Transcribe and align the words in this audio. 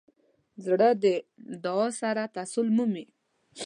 زړه 0.65 0.89
د 1.03 1.05
دعا 1.63 1.87
سره 2.01 2.23
تسل 2.35 2.67
مومي. 2.77 3.05